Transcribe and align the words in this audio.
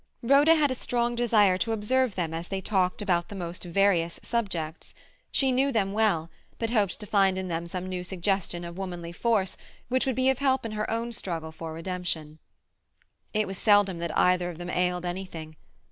Rhoda 0.23 0.55
had 0.55 0.71
a 0.71 0.73
strong 0.73 1.13
desire 1.13 1.59
to 1.59 1.73
observe 1.73 2.15
them 2.15 2.33
as 2.33 2.47
they 2.47 2.59
talked 2.59 3.03
about 3.03 3.29
the 3.29 3.35
most 3.35 3.63
various 3.63 4.19
subjects; 4.23 4.95
she 5.31 5.51
knew 5.51 5.71
them 5.71 5.93
well, 5.93 6.31
but 6.57 6.71
hoped 6.71 6.99
to 6.99 7.05
find 7.05 7.37
in 7.37 7.49
them 7.49 7.67
some 7.67 7.85
new 7.87 8.03
suggestion 8.03 8.63
of 8.63 8.79
womanly 8.79 9.11
force 9.11 9.57
which 9.89 10.07
would 10.07 10.15
be 10.15 10.31
of 10.31 10.39
help 10.39 10.63
to 10.63 10.69
her 10.69 10.71
in 10.71 10.75
her 10.75 10.89
own 10.89 11.11
struggle 11.11 11.51
for 11.51 11.71
redemption. 11.73 12.39
It 13.31 13.45
was 13.45 13.59
seldom 13.59 13.99
that 13.99 14.17
either 14.17 14.49
of 14.49 14.57
them 14.57 14.71
ailed 14.71 15.05
anything. 15.05 15.55